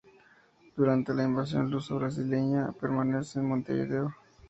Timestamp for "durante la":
0.75-1.25